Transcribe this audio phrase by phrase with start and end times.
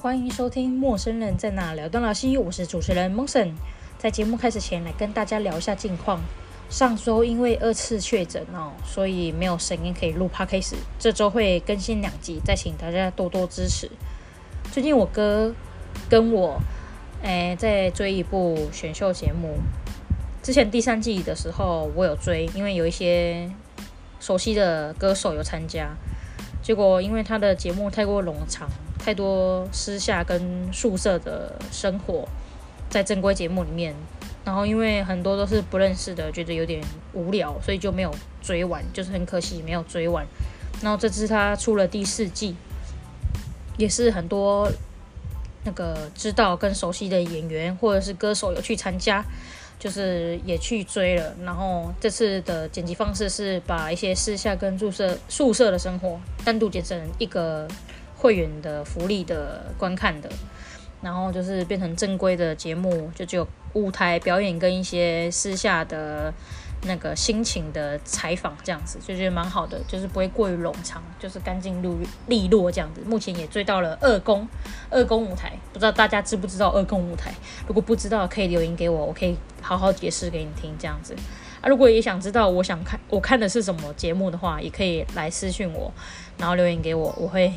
[0.00, 3.50] 欢迎收听《陌生人在哪聊段老西》，我是主持人 Mosen。
[3.98, 6.20] 在节目开始前，来跟大家聊一下近况。
[6.70, 10.76] 上周因为二次确诊哦，所以没有声音可以录 Podcast。
[11.00, 13.90] 这周会更新两集，再请大家多多支持。
[14.70, 15.52] 最近我哥
[16.08, 16.60] 跟我
[17.24, 19.56] 诶在追一部选秀节目，
[20.44, 23.50] 之前第三季的时候我有追，因为有一些
[24.20, 25.90] 熟悉的歌手有参加，
[26.62, 28.70] 结果因为他的节目太过冗长。
[29.08, 32.28] 太多私下跟宿舍的生活，
[32.90, 33.94] 在正规节目里面，
[34.44, 36.84] 然后因为很多都是不认识的，觉得有点
[37.14, 40.26] 无聊，所以就没有追完，就是很可惜没有追完。
[40.82, 42.54] 然后这次他出了第四季，
[43.78, 44.70] 也是很多
[45.64, 49.24] 那个知道跟熟悉的演员或者是歌手有去参加，
[49.78, 51.34] 就是也去追了。
[51.42, 57.66] 然后这次的剪辑方式是把一些私下跟宿舍宿舍的生活单独剪成一个。
[58.18, 60.28] 会员的福利的观看的，
[61.00, 66.34] 然后就是变成正规的节目，就只有舞台表演跟一些私下的
[66.82, 71.88] 那个心情的采访这样子，就觉得蛮好的，就是不会过于冗长，就是干净利
[72.26, 73.00] 利落这样子。
[73.06, 74.48] 目前也追到了二公
[74.90, 77.32] 二公舞台，不知道大家知不知道二公舞台？
[77.68, 81.14] 如果不知道，可以留言给我，我可以好好解释给你听这样子。
[81.60, 85.92] 啊，如果也想知道我想看我看的是什么节目的话，也可以来私讯我，
[86.36, 87.52] 然后留言给我，我会。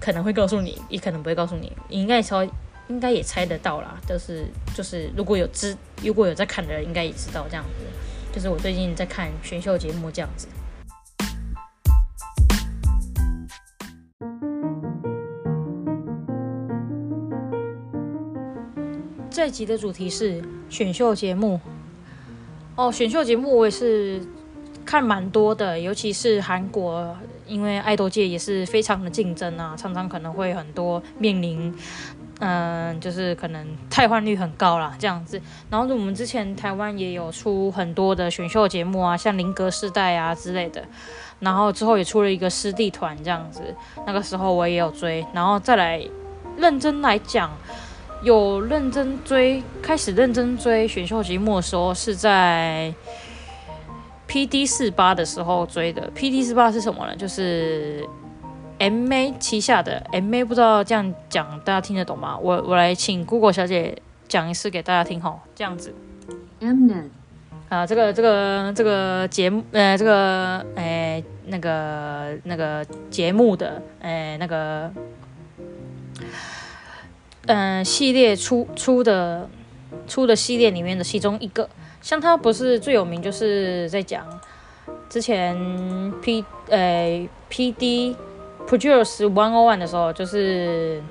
[0.00, 1.72] 可能会告诉你，也可能不会告诉你。
[1.88, 2.48] 你应该猜，
[2.88, 3.98] 应该也猜得到啦。
[4.06, 7.84] 就是就是，如果有知，如果有在看的人，应该也知道这样子。
[8.32, 10.48] 就是我最近在看选秀节目这样子。
[19.30, 21.60] 这集的主题是选秀节目。
[22.76, 24.22] 哦，选秀节目我也是。
[24.86, 31.74] 看蛮多的，尤其是韩国，因为爱豆界也是非常的竞争啊，常常可能会很多面临，
[32.40, 35.40] 嗯、就是可能汰换率很高啦，这样子。
[35.70, 40.82] 然后我们之前台湾也有出很多的选秀节目啊，像林格世代啊之类的，
[41.40, 43.62] 然后之后也出了一个师弟团这样子，
[44.06, 46.02] 那个时候我也有追，然后再来
[46.56, 47.50] 认真来讲，
[48.22, 52.94] 有认真追，开始认真追选秀节目的时候是在。
[54.34, 57.14] P D 四八的时候追的，P D 四八是什么呢？
[57.14, 58.04] 就是
[58.78, 62.36] M A 旗下的 M A，不知道这样讲大家听得懂吗？
[62.36, 63.96] 我我来请 Google 小姐
[64.26, 65.94] 讲一次给大家听哈，这样子。
[66.60, 67.10] Mnet
[67.68, 74.90] 啊，这个这个这个节目，呃，这个诶那个那个节目的诶那个
[77.46, 79.48] 嗯、呃、系列出出的
[80.06, 81.68] 出的系列里面的其中一个。
[82.00, 84.26] 像他不是最有名，就是在讲
[85.08, 85.56] 之前
[86.20, 88.14] P 呃 P D
[88.68, 91.02] Produce One O One 的时候，就是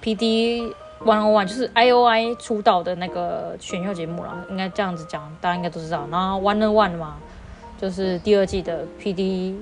[0.00, 6.08] P D One O One 就是 I O I 出道的那个选秀节目了，应该这样子讲，大家应该都知道。
[6.10, 7.16] 然后 One O One 嘛，
[7.78, 9.54] 就是第二季的 P D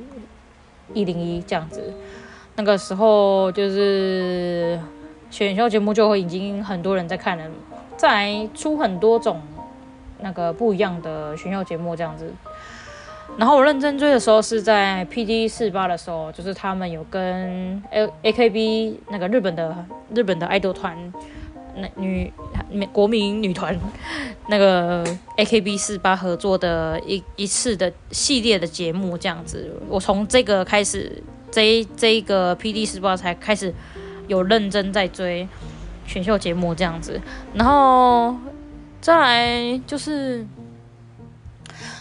[0.95, 1.93] 一零一这样子，
[2.55, 4.79] 那个时候就是
[5.31, 7.45] 选秀节目就会已经很多人在看了，
[8.01, 9.41] 再出很多种。
[10.23, 12.31] 那个不一样的选秀节目这样子，
[13.39, 19.83] 然后我认真追的时候是在 P D 四八的时候，就是他们有跟 A A K B 那个日本的
[20.15, 20.95] 日本的爱豆团，
[21.75, 22.31] 那女
[22.71, 23.75] 美国民女团
[24.49, 25.03] 那个
[25.37, 33.73] A K B 四八合作的一一次的系列的节目这样子，我从这个开始，这这一个 P D 四八才开始
[34.29, 35.49] 有认真在追
[36.11, 37.21] 选秀节目这样子，
[37.55, 38.35] 然后。
[39.03, 40.47] 再来就是，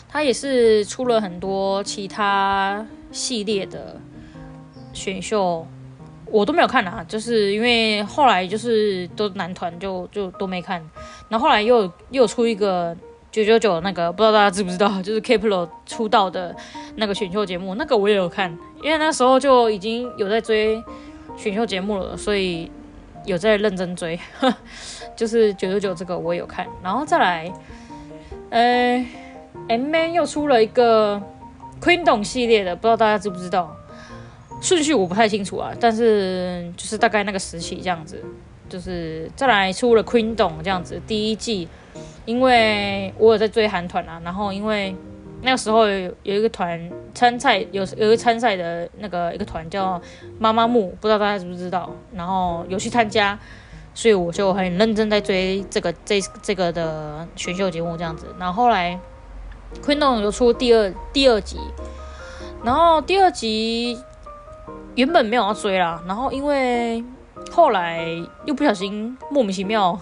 [0.09, 3.95] 他也是出了很多其他系列的
[4.91, 5.65] 选秀，
[6.25, 10.85] 我都没有看啊，就是因为后来就是都男团就就都没看，
[11.29, 12.93] 然后后来又又出一个
[13.31, 16.53] 九九九那个，不知道大家知不知道，就是 Kep1er 出道的
[16.97, 18.51] 那个选秀节目，那个我也有看，
[18.83, 20.83] 因为那时候就已经有在追
[21.37, 22.69] 选秀节目了，所以。
[23.29, 24.19] 有在认真追，
[25.15, 27.53] 就是九九九这个我有看，然后再来，
[28.49, 29.05] 呃
[29.67, 31.21] ，M A 又出了一个
[31.79, 33.75] Queendom 系列的，不知道大家知不知道？
[34.61, 38.19] 顺序我不太清楚啊，但是就是大概那个时期这样子，
[38.67, 41.67] 就是再来出了 Queendom 这样子第一季，
[42.25, 44.95] 因为我有在追韩团啊，然后因为。
[45.41, 50.01] 那个时候有有一个团参赛，有有一个参赛的那个一个团叫
[50.37, 51.89] 妈妈木，不知道大家知不知道？
[52.13, 53.37] 然后有去参加，
[53.93, 58.27] 所以我就很认真在追这个这这个的选秀节目这样子。
[58.37, 58.99] 然后后来
[59.81, 61.57] Queen 有出第二第二集，
[62.63, 63.97] 然后第二集
[64.95, 67.03] 原本没有要追啦，然后因为
[67.51, 68.05] 后来
[68.45, 69.97] 又不小心莫名其妙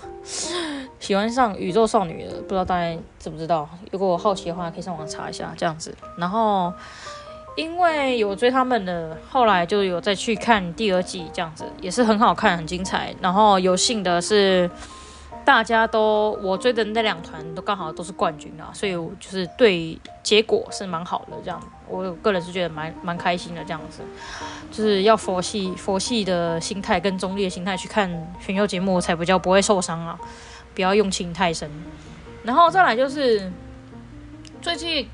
[1.07, 3.65] 喜欢上宇宙少女了，不知道大家知不知道？
[3.93, 5.95] 如果我好奇的话，可以上网查一下这样子。
[6.17, 6.73] 然后
[7.55, 13.15] 因为有追他们的，后来就有再去看第二季，这样子也是很好看，很精彩。
[13.21, 14.69] 然后有幸的是。
[15.45, 21.57] 大家都我追的那两团都刚好都是冠军啊，所以我就是对结果是蛮好的，这样
[21.87, 24.01] 我个人是觉得蛮蛮开心的这样子，
[24.69, 28.11] 就是要佛系佛系的心态跟中立的心态去看
[28.41, 30.19] 选秀节目才比较不会受伤啊，
[30.77, 31.69] 不要用情太深。
[32.43, 33.51] 然后再来就是
[34.61, 35.09] 最近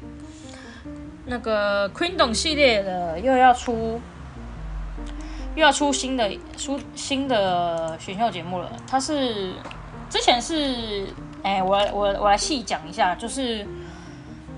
[1.26, 4.00] 那个 Queendom 系列的又要出
[5.56, 9.54] 又要出新的出新的选秀节目了，它是。
[10.10, 11.08] 之前是，
[11.42, 13.66] 哎、欸，我我我来细讲一下，就是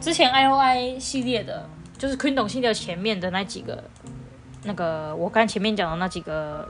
[0.01, 3.81] 之前 I O I 系列的，就是 Queendom 系列前面的那几个，
[4.63, 6.67] 那个我刚前面讲的那几个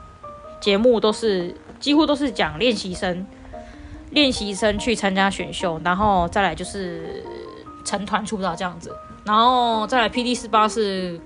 [0.61, 3.25] 节目，都是几乎都是讲练习生，
[4.15, 7.23] 练习生去参加选秀，然后再来就是
[7.83, 8.91] 成团出道这样子，
[9.25, 11.21] 然后再来 P D 四八是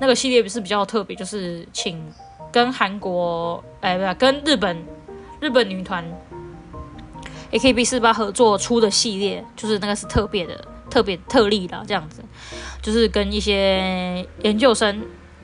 [0.00, 2.02] 那个系列是比较特别，就是请
[2.50, 4.82] 跟韩国，哎、不跟日本
[5.40, 6.02] 日本女团。
[7.52, 12.20] AKB48 合作出的系列，就是那个是特别的、特别特例的这样子，
[12.82, 15.00] 就是跟一些研究生，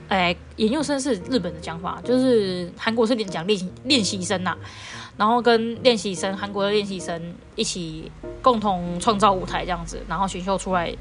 [0.08, 4.54] 哎，研究生是日本的讲法，就是韩国是讲练习练习生呐、
[5.16, 8.10] 然后跟练习生韩国的练习生一起
[8.40, 10.92] 共同创造舞台这样子，然后选秀出来，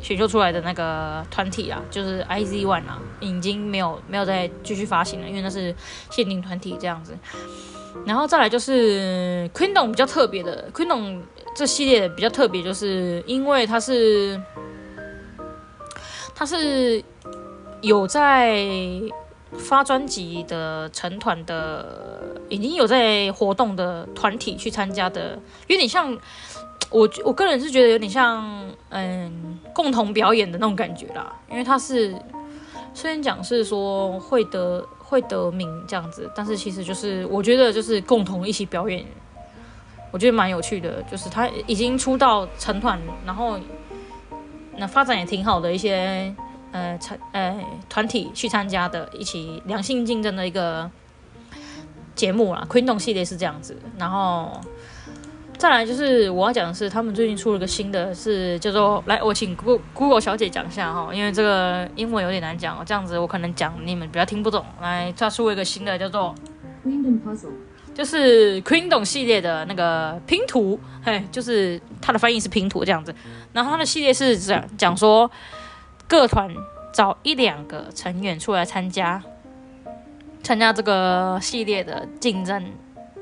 [0.00, 5.74] 选秀出来的那个团体啊，就是 IZ ONE 啊，已经没有没有再继续发行了，因为那是
[6.10, 7.16] 限定团体这样子。
[8.04, 11.20] 然后再来就是 Queendom 比较特别的 Queendom
[11.54, 14.40] 这系列比较特别，就是因为它是
[16.34, 17.02] 它是
[17.80, 18.64] 有在
[19.56, 26.12] 发专辑的成团的，已经有在活动的团体去参加的，有点像
[26.90, 32.14] 我我个人是觉得有点像嗯共同表演的那种感觉啦，因为它是
[32.92, 34.86] 虽然讲是说会得。
[35.08, 39.02] 会得名这样子，但是其实就是我觉得就是共同一起表演，
[40.10, 41.02] 我觉得蛮有趣的。
[41.10, 43.58] 就是他已经出道成团，然后
[44.76, 46.30] 那发展也挺好的一些
[46.72, 50.90] 呃参呃团体去参加的，一起良性竞争的一个
[52.14, 52.66] 节目啦。
[52.68, 54.60] Queendom 系列是这样子，然后。
[55.58, 64.64] 再来就是我要讲的是，他们最近出了个新的，是叫做来，我请 Google Google 小姐讲一下哈，因为这个英文有点难讲，这样子我可能讲你们比较听不懂。
[64.80, 66.32] 来，他出了一个新的，叫做
[66.86, 67.50] Queendom Puzzle，
[67.92, 73.12] 就是 Queendom 系列的那个拼图，嘿，就是它的翻译是拼图这样子。
[73.52, 75.28] 然后它的系列是讲讲说，
[76.08, 76.50] 各团
[76.92, 79.22] 找一两个成员出来参加，
[80.42, 82.64] 参加这个系列的竞争。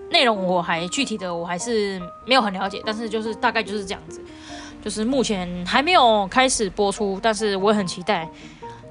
[0.09, 4.23] 内容我还具体的我还是没有很了解，但是就是大概就是这样子，
[4.81, 8.29] 就是目前还没有开始播出，但是我也很期待，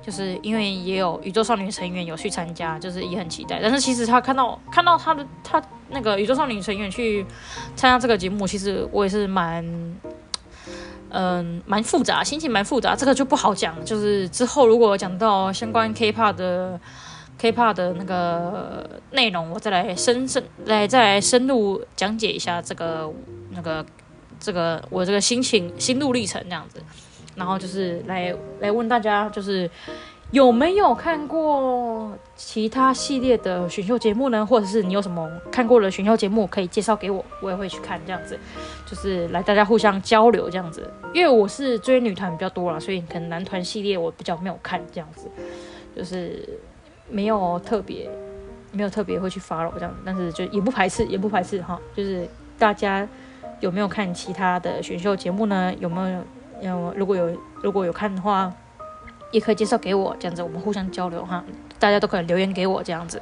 [0.06, 3.62] 就是因为也有宇宙少女成员有去参加，就是也很期待。
[3.62, 7.26] 但是其实他看到看到他的他那个宇宙少女成员去
[7.78, 9.66] 参加这个节目，其实我也是蛮
[11.16, 13.74] 嗯蛮复杂，心情蛮复杂，这个就不好讲。
[13.86, 16.80] 就是之后如果讲到相关 K-pop 的。
[17.38, 23.12] K-pop 的那个内容，我再来深深来再来深入讲解一下这个
[23.52, 23.86] 那个
[24.40, 26.82] 这个我这个心情心路历程这样子，
[27.36, 29.70] 然后就是来来问大家，就是
[30.32, 34.46] 有没有看过其他系列的选秀节目呢？
[34.46, 38.38] 或者是你有什么看过的选秀节目可以介绍给我，我也会去看这样子，
[38.86, 40.92] 就是来大家互相交流这样子。
[41.14, 45.30] 因为我是追女团比较多啦，所以可能男团系列我比较没有看这样子，
[45.96, 46.60] 就是。
[47.08, 48.10] 没有特别，
[48.72, 51.80] 没有特别会去 follow 这样，但是就也不排斥，也不排斥哈。
[51.96, 52.28] 就是
[52.58, 53.08] 大家
[53.60, 55.72] 有没有看其他的选秀节目呢？
[55.80, 56.24] 有没有？
[56.62, 58.52] 有如果有如果有看的话，
[59.36, 61.44] 也可以介绍给我，这样子我们互相交流哈。
[61.78, 63.22] 大家都可以留言给我这样子。